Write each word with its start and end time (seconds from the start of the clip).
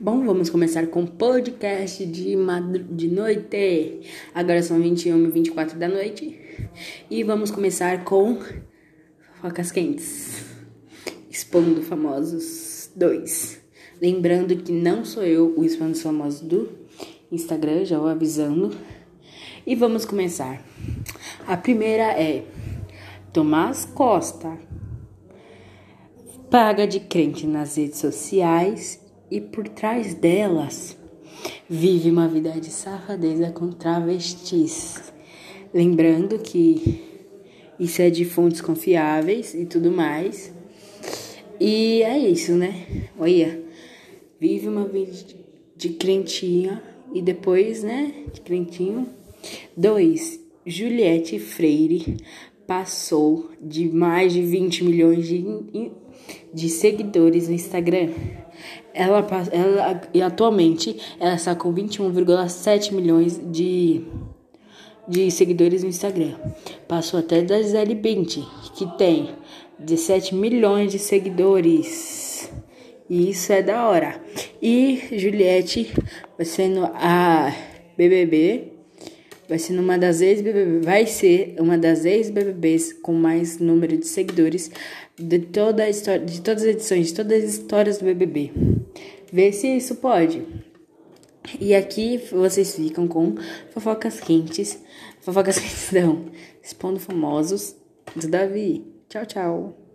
Bom, 0.00 0.24
vamos 0.24 0.48
começar 0.48 0.86
com 0.86 1.04
podcast 1.04 2.06
de, 2.06 2.36
madru 2.36 2.84
de 2.84 3.08
noite. 3.08 4.02
Agora 4.32 4.62
são 4.62 4.80
21 4.80 5.24
e 5.24 5.30
24 5.32 5.76
da 5.76 5.88
noite. 5.88 6.38
E 7.10 7.24
vamos 7.24 7.50
começar 7.50 8.04
com 8.04 8.38
focas 9.42 9.72
quentes. 9.72 10.44
Expondo 11.28 11.82
famosos 11.82 12.92
2. 12.94 13.60
Lembrando 14.00 14.54
que 14.58 14.70
não 14.70 15.04
sou 15.04 15.24
eu 15.24 15.52
o 15.58 15.64
expondo 15.64 15.96
famosos 15.96 16.42
do 16.42 16.68
Instagram, 17.32 17.84
já 17.84 17.98
vou 17.98 18.06
avisando. 18.06 18.70
E 19.66 19.74
vamos 19.74 20.04
começar. 20.04 20.62
A 21.44 21.56
primeira 21.56 22.12
é 22.12 22.44
Tomás 23.32 23.84
Costa. 23.84 24.56
Paga 26.48 26.86
de 26.86 27.00
crente 27.00 27.48
nas 27.48 27.76
redes 27.76 27.98
sociais 27.98 29.07
e 29.30 29.40
por 29.40 29.68
trás 29.68 30.14
delas 30.14 30.96
vive 31.68 32.10
uma 32.10 32.26
vida 32.28 32.52
de 32.52 32.70
safadeza 32.70 33.50
com 33.50 33.70
travestis. 33.70 35.12
Lembrando 35.72 36.38
que 36.38 37.02
isso 37.78 38.02
é 38.02 38.10
de 38.10 38.24
fontes 38.24 38.60
confiáveis 38.60 39.54
e 39.54 39.66
tudo 39.66 39.90
mais. 39.90 40.52
E 41.60 42.02
é 42.02 42.18
isso, 42.18 42.52
né? 42.52 43.08
Olha, 43.18 43.60
vive 44.40 44.68
uma 44.68 44.86
vida 44.86 45.12
de 45.76 45.90
crentinha 45.90 46.82
e 47.12 47.22
depois, 47.22 47.82
né, 47.82 48.12
de 48.32 48.40
crentinho. 48.40 49.08
Dois, 49.76 50.40
Juliette 50.66 51.38
Freire 51.38 52.16
passou 52.68 53.48
de 53.58 53.88
mais 53.88 54.34
de 54.34 54.42
20 54.42 54.84
milhões 54.84 55.26
de, 55.26 55.90
de 56.52 56.68
seguidores 56.68 57.48
no 57.48 57.54
Instagram. 57.54 58.10
Ela, 58.92 59.26
ela 59.50 60.02
e 60.12 60.20
atualmente 60.20 61.00
ela 61.18 61.34
está 61.34 61.54
com 61.54 61.72
21,7 61.72 62.92
milhões 62.92 63.40
de, 63.50 64.02
de 65.08 65.30
seguidores 65.30 65.82
no 65.82 65.88
Instagram. 65.88 66.34
Passou 66.86 67.20
até 67.20 67.40
da 67.40 67.56
Gisele 67.56 67.94
Bündchen, 67.94 68.46
que 68.76 68.86
tem 68.98 69.30
17 69.78 70.34
milhões 70.34 70.92
de 70.92 70.98
seguidores. 70.98 72.52
E 73.08 73.30
isso 73.30 73.50
é 73.50 73.62
da 73.62 73.88
hora. 73.88 74.20
E 74.60 75.00
Juliette 75.12 75.90
sendo 76.44 76.84
a 76.92 77.50
BBB 77.96 78.77
vai 79.48 79.58
ser 79.58 79.78
uma 79.78 79.98
das 79.98 80.20
ex-BBB, 80.20 80.84
vai 80.84 81.06
ser 81.06 81.56
uma 81.58 81.78
das 81.78 82.04
ex-BBBs 82.04 82.92
com 82.92 83.12
mais 83.12 83.58
número 83.58 83.96
de 83.96 84.06
seguidores 84.06 84.70
de 85.16 85.38
toda 85.38 85.84
a 85.84 85.88
história, 85.88 86.24
de 86.24 86.40
todas 86.40 86.62
as 86.62 86.68
edições, 86.68 87.06
de 87.08 87.14
todas 87.14 87.44
as 87.44 87.50
histórias 87.50 87.98
do 87.98 88.04
BBB. 88.04 88.52
Vê 89.32 89.52
se 89.52 89.66
isso 89.68 89.96
pode. 89.96 90.44
E 91.58 91.74
aqui 91.74 92.18
vocês 92.30 92.74
ficam 92.76 93.08
com 93.08 93.36
fofocas 93.70 94.20
quentes, 94.20 94.78
fofocas 95.20 95.58
quentes 95.58 95.90
não, 95.92 96.26
expondo 96.62 97.00
famosos 97.00 97.74
do 98.14 98.28
Davi. 98.28 98.84
Tchau, 99.08 99.24
tchau. 99.24 99.78